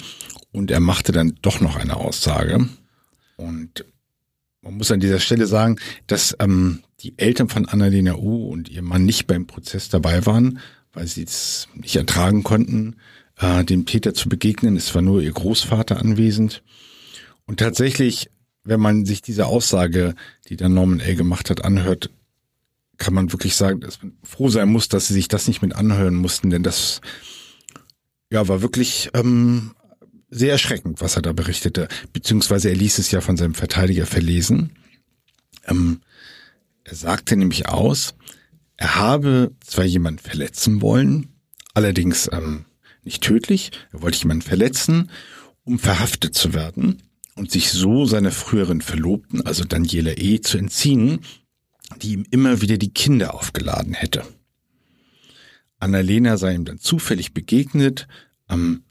[0.51, 2.67] und er machte dann doch noch eine Aussage.
[3.37, 3.85] Und
[4.61, 8.83] man muss an dieser Stelle sagen, dass ähm, die Eltern von Annalena U und ihr
[8.83, 10.59] Mann nicht beim Prozess dabei waren,
[10.93, 12.97] weil sie es nicht ertragen konnten,
[13.39, 14.75] äh, dem Täter zu begegnen.
[14.75, 16.61] Es war nur ihr Großvater anwesend.
[17.47, 18.29] Und tatsächlich,
[18.63, 20.13] wenn man sich diese Aussage,
[20.47, 21.15] die dann Norman L.
[21.15, 22.11] gemacht hat, anhört,
[22.97, 25.73] kann man wirklich sagen, dass man froh sein muss, dass sie sich das nicht mit
[25.73, 27.01] anhören mussten, denn das
[28.31, 29.71] ja war wirklich ähm,
[30.29, 34.71] sehr erschreckend, was er da berichtete, beziehungsweise er ließ es ja von seinem Verteidiger verlesen.
[35.67, 36.01] Ähm,
[36.83, 38.15] er sagte nämlich aus,
[38.77, 41.27] er habe zwar jemanden verletzen wollen,
[41.73, 42.65] allerdings ähm,
[43.03, 45.11] nicht tödlich, er wollte jemanden verletzen,
[45.63, 47.03] um verhaftet zu werden
[47.35, 51.19] und sich so seiner früheren Verlobten, also Daniela E., zu entziehen,
[52.01, 54.23] die ihm immer wieder die Kinder aufgeladen hätte.
[55.81, 58.07] Annalena sei ihm dann zufällig begegnet,
[58.49, 58.83] ähm,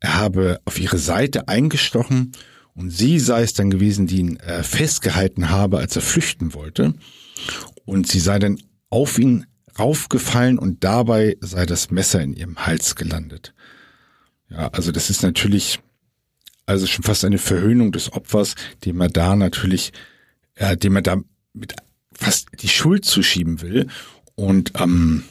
[0.00, 2.32] er habe auf ihre Seite eingestochen
[2.74, 6.94] und sie sei es dann gewesen, die ihn äh, festgehalten habe, als er flüchten wollte.
[7.84, 8.58] Und sie sei dann
[8.90, 9.46] auf ihn
[9.78, 13.54] raufgefallen und dabei sei das Messer in ihrem Hals gelandet.
[14.50, 15.80] Ja, also das ist natürlich
[16.66, 19.92] also schon fast eine Verhöhnung des Opfers, dem er da natürlich,
[20.54, 21.20] äh, dem er da
[21.52, 21.74] mit
[22.12, 23.88] fast die Schuld zuschieben will.
[24.34, 25.24] Und ähm,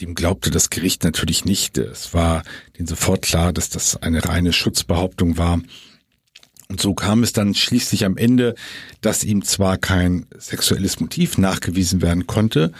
[0.00, 1.78] dem glaubte das Gericht natürlich nicht.
[1.78, 2.42] Es war
[2.78, 5.60] denen sofort klar, dass das eine reine Schutzbehauptung war.
[6.68, 8.54] Und so kam es dann schließlich am Ende,
[9.00, 12.72] dass ihm zwar kein sexuelles Motiv nachgewiesen werden konnte,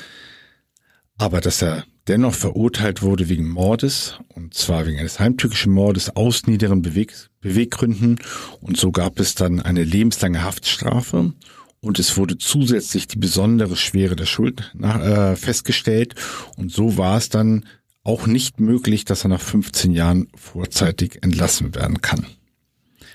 [1.19, 6.47] aber dass er dennoch verurteilt wurde wegen Mordes, und zwar wegen eines heimtückischen Mordes aus
[6.47, 8.19] niederen Beweg Beweggründen.
[8.61, 11.33] Und so gab es dann eine lebenslange Haftstrafe.
[11.81, 16.15] Und es wurde zusätzlich die besondere Schwere der Schuld nach, äh, festgestellt.
[16.57, 17.65] Und so war es dann
[18.03, 22.27] auch nicht möglich, dass er nach 15 Jahren vorzeitig entlassen werden kann.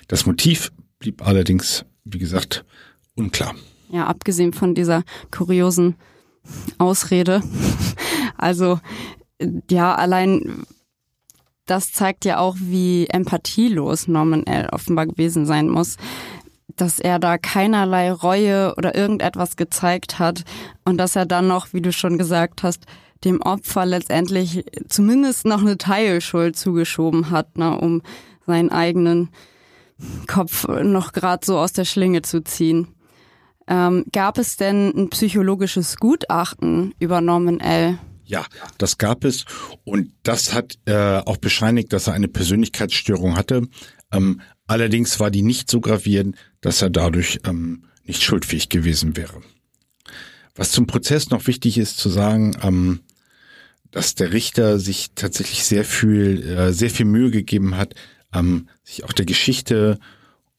[0.08, 2.64] Das Motiv blieb allerdings, wie gesagt,
[3.14, 3.54] unklar.
[3.90, 5.96] Ja, abgesehen von dieser kuriosen
[6.78, 7.42] Ausrede.
[8.36, 8.80] Also
[9.70, 10.64] ja, allein
[11.66, 14.68] das zeigt ja auch, wie empathielos Norman L.
[14.72, 15.96] offenbar gewesen sein muss,
[16.76, 20.44] dass er da keinerlei Reue oder irgendetwas gezeigt hat
[20.84, 22.86] und dass er dann noch, wie du schon gesagt hast,
[23.24, 28.02] dem Opfer letztendlich zumindest noch eine Teilschuld zugeschoben hat, ne, um
[28.46, 29.30] seinen eigenen
[30.26, 32.88] Kopf noch gerade so aus der Schlinge zu ziehen.
[33.68, 37.98] Ähm, gab es denn ein psychologisches Gutachten über Norman L.?
[38.24, 38.46] Ja,
[38.78, 39.44] das gab es
[39.84, 43.68] und das hat äh, auch bescheinigt, dass er eine Persönlichkeitsstörung hatte.
[44.12, 49.42] Ähm, allerdings war die nicht so gravierend, dass er dadurch ähm, nicht schuldfähig gewesen wäre.
[50.54, 53.00] Was zum Prozess noch wichtig ist zu sagen, ähm,
[53.90, 57.94] dass der Richter sich tatsächlich sehr viel, äh, sehr viel Mühe gegeben hat,
[58.32, 59.98] ähm, sich auch der Geschichte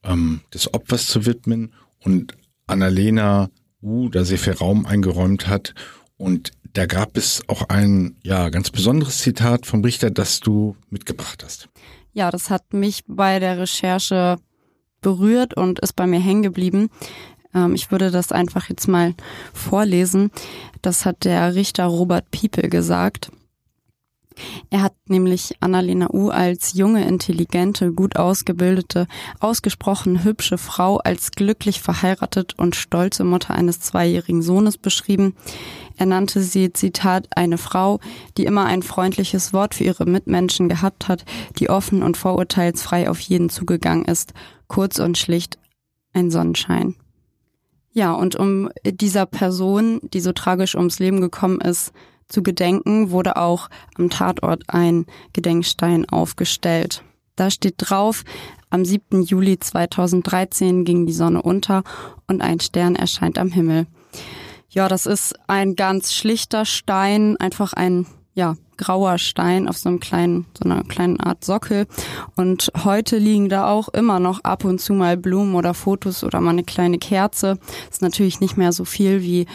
[0.04, 2.36] ähm, des Opfers zu widmen und
[2.66, 3.50] Annalena
[3.82, 5.74] U da sehr viel Raum eingeräumt hat
[6.16, 11.44] und da gab es auch ein ja ganz besonderes Zitat vom Richter, das du mitgebracht
[11.44, 11.68] hast.
[12.12, 14.38] Ja, das hat mich bei der Recherche
[15.04, 16.90] berührt und ist bei mir hängen geblieben.
[17.54, 19.14] Ähm, ich würde das einfach jetzt mal
[19.52, 20.32] vorlesen.
[20.82, 23.30] Das hat der Richter Robert Piepe gesagt.
[24.70, 29.06] Er hat nämlich Annalena U als junge, intelligente, gut ausgebildete,
[29.40, 35.34] ausgesprochen hübsche Frau als glücklich verheiratet und stolze Mutter eines zweijährigen Sohnes beschrieben.
[35.96, 38.00] Er nannte sie, Zitat, eine Frau,
[38.36, 41.24] die immer ein freundliches Wort für ihre Mitmenschen gehabt hat,
[41.58, 44.32] die offen und vorurteilsfrei auf jeden zugegangen ist,
[44.66, 45.58] kurz und schlicht
[46.12, 46.96] ein Sonnenschein.
[47.92, 51.92] Ja, und um dieser Person, die so tragisch ums Leben gekommen ist,
[52.28, 57.02] zu gedenken, wurde auch am Tatort ein Gedenkstein aufgestellt.
[57.36, 58.24] Da steht drauf,
[58.70, 59.22] am 7.
[59.22, 61.82] Juli 2013 ging die Sonne unter
[62.26, 63.86] und ein Stern erscheint am Himmel.
[64.68, 70.00] Ja, das ist ein ganz schlichter Stein, einfach ein ja, grauer Stein auf so einem
[70.00, 71.86] kleinen, so einer kleinen Art Sockel.
[72.34, 76.40] Und heute liegen da auch immer noch ab und zu mal Blumen oder Fotos oder
[76.40, 77.58] mal eine kleine Kerze.
[77.90, 79.46] ist natürlich nicht mehr so viel wie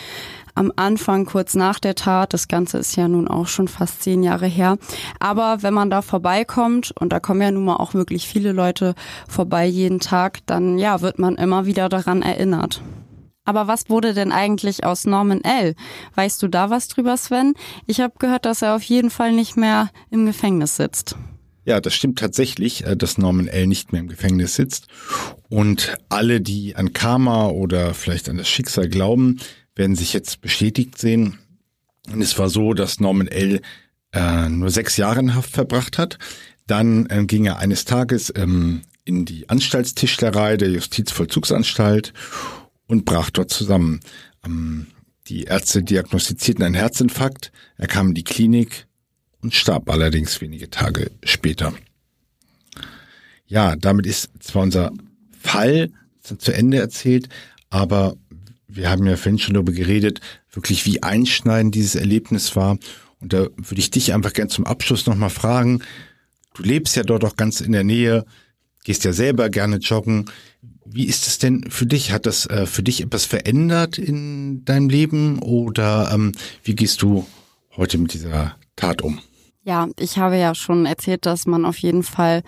[0.56, 2.34] am Anfang, kurz nach der Tat.
[2.34, 4.78] Das Ganze ist ja nun auch schon fast zehn Jahre her.
[5.20, 8.96] Aber wenn man da vorbeikommt, und da kommen ja nun mal auch wirklich viele Leute
[9.28, 12.82] vorbei jeden Tag, dann ja, wird man immer wieder daran erinnert.
[13.46, 15.74] Aber was wurde denn eigentlich aus Norman L?
[16.14, 17.56] Weißt du da was drüber, Sven?
[17.88, 21.16] Ich habe gehört, dass er auf jeden Fall nicht mehr im Gefängnis sitzt.
[21.66, 23.68] Ja, das stimmt tatsächlich, äh, dass Norman L.
[23.68, 24.88] nicht mehr im Gefängnis sitzt.
[25.50, 29.40] Und alle, die an Karma oder vielleicht an das Schicksal glauben,
[29.80, 31.40] werden sich jetzt bestätigt sehen.
[32.12, 33.62] Und es war so, dass Norman L.
[34.12, 36.20] Äh, nur sechs Jahre in Haft verbracht hat.
[36.68, 42.14] Dann äh, ging er eines Tages ähm, in die Anstaltstischlerei der Justizvollzugsanstalt
[42.88, 44.02] und brach dort zusammen.
[44.46, 44.88] Ähm,
[45.28, 47.52] die Ärzte diagnostizierten einen Herzinfarkt.
[47.78, 48.88] Er kam in die Klinik
[49.42, 51.74] und starb allerdings wenige Tage später.
[53.46, 54.92] Ja, damit ist zwar unser
[55.40, 57.30] Fall zu Ende erzählt,
[57.70, 58.18] aber
[58.70, 62.78] wir haben ja vorhin schon darüber geredet, wirklich wie einschneidend dieses Erlebnis war.
[63.20, 65.82] Und da würde ich dich einfach gern zum Abschluss nochmal fragen.
[66.54, 68.26] Du lebst ja dort auch ganz in der Nähe,
[68.84, 70.30] gehst ja selber gerne joggen.
[70.86, 72.12] Wie ist es denn für dich?
[72.12, 76.32] Hat das äh, für dich etwas verändert in deinem Leben oder ähm,
[76.64, 77.26] wie gehst du
[77.76, 79.20] heute mit dieser Tat um?
[79.64, 82.44] Ja, ich habe ja schon erzählt, dass man auf jeden Fall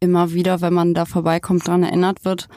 [0.00, 2.48] immer wieder, wenn man da vorbeikommt, dran erinnert wird.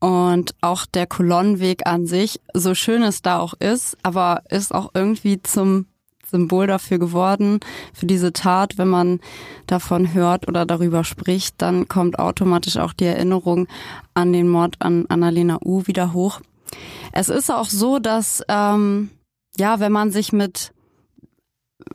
[0.00, 4.90] Und auch der Kolonnenweg an sich, so schön es da auch ist, aber ist auch
[4.94, 5.86] irgendwie zum
[6.26, 7.60] Symbol dafür geworden,
[7.94, 8.78] für diese Tat.
[8.78, 9.20] Wenn man
[9.66, 13.68] davon hört oder darüber spricht, dann kommt automatisch auch die Erinnerung
[14.14, 16.40] an den Mord an Annalena U wieder hoch.
[17.12, 19.10] Es ist auch so, dass, ähm,
[19.56, 20.72] ja, wenn man sich mit,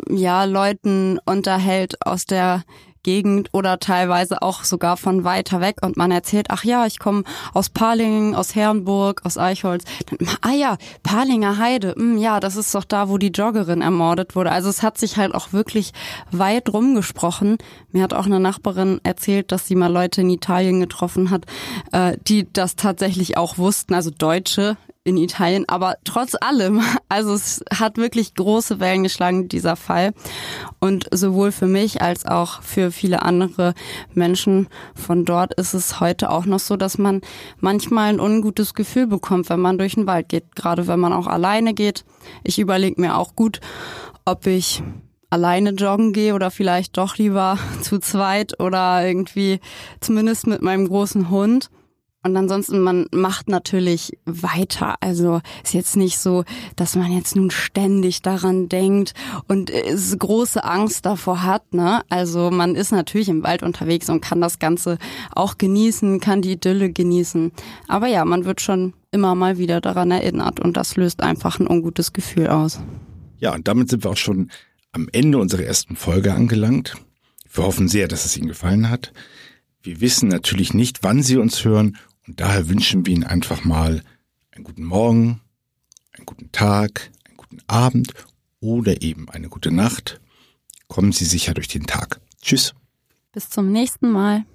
[0.09, 2.63] ja, Leuten unterhält aus der
[3.03, 7.23] Gegend oder teilweise auch sogar von weiter weg und man erzählt, ach ja, ich komme
[7.53, 9.83] aus Palingen, aus Herrenburg, aus Eichholz.
[10.07, 13.81] Dann, ah ja, Palinger Heide, mh, hm, ja, das ist doch da, wo die Joggerin
[13.81, 14.51] ermordet wurde.
[14.51, 15.91] Also es hat sich halt auch wirklich
[16.31, 17.57] weit rumgesprochen.
[17.91, 21.45] Mir hat auch eine Nachbarin erzählt, dass sie mal Leute in Italien getroffen hat,
[21.91, 27.63] äh, die das tatsächlich auch wussten, also Deutsche in Italien, aber trotz allem, also es
[27.73, 30.13] hat wirklich große Wellen geschlagen, dieser Fall.
[30.79, 33.73] Und sowohl für mich als auch für viele andere
[34.13, 37.21] Menschen von dort ist es heute auch noch so, dass man
[37.59, 41.27] manchmal ein ungutes Gefühl bekommt, wenn man durch den Wald geht, gerade wenn man auch
[41.27, 42.05] alleine geht.
[42.43, 43.59] Ich überlege mir auch gut,
[44.25, 44.83] ob ich
[45.31, 49.59] alleine joggen gehe oder vielleicht doch lieber zu zweit oder irgendwie
[49.99, 51.71] zumindest mit meinem großen Hund.
[52.23, 54.95] Und ansonsten, man macht natürlich weiter.
[55.01, 56.43] Also ist jetzt nicht so,
[56.75, 59.13] dass man jetzt nun ständig daran denkt
[59.47, 61.73] und ist große Angst davor hat.
[61.73, 62.01] Ne?
[62.09, 64.99] Also man ist natürlich im Wald unterwegs und kann das Ganze
[65.31, 67.51] auch genießen, kann die Idylle genießen.
[67.87, 71.67] Aber ja, man wird schon immer mal wieder daran erinnert und das löst einfach ein
[71.67, 72.79] ungutes Gefühl aus.
[73.39, 74.51] Ja, und damit sind wir auch schon
[74.91, 76.95] am Ende unserer ersten Folge angelangt.
[77.51, 79.11] Wir hoffen sehr, dass es Ihnen gefallen hat.
[79.81, 84.03] Wir wissen natürlich nicht, wann Sie uns hören und daher wünschen wir Ihnen einfach mal
[84.51, 85.41] einen guten Morgen,
[86.13, 88.13] einen guten Tag, einen guten Abend
[88.59, 90.21] oder eben eine gute Nacht.
[90.87, 92.19] Kommen Sie sicher durch den Tag.
[92.41, 92.73] Tschüss.
[93.31, 94.45] Bis zum nächsten Mal.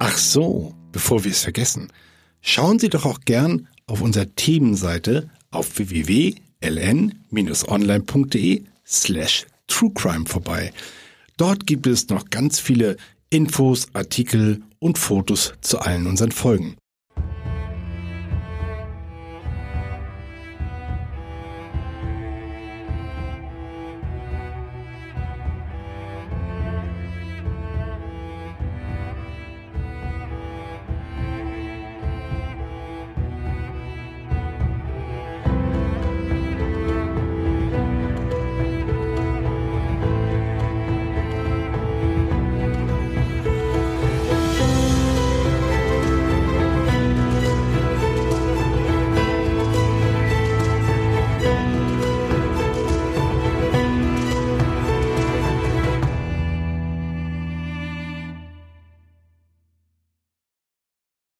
[0.00, 1.90] Ach so, bevor wir es vergessen,
[2.40, 10.72] schauen Sie doch auch gern auf unserer Themenseite auf www.ln-online.de slash True Crime vorbei.
[11.36, 12.96] Dort gibt es noch ganz viele
[13.30, 16.76] Infos, Artikel und Fotos zu allen unseren Folgen.